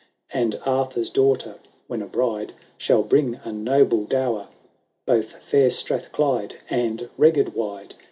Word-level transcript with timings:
And 0.33 0.53
Aithu'^ 0.65 1.13
daughter, 1.13 1.57
when 1.85 2.01
a 2.01 2.07
bride» 2.07 2.53
Shall 2.75 3.03
bring 3.03 3.39
a 3.43 3.51
noble 3.51 4.05
dower; 4.05 4.47
Both 5.05 5.33
fair 5.43 5.69
Strath 5.69 6.11
Clyde 6.11 6.55
and 6.71 7.07
Beged 7.19 7.53
wide. 7.53 7.93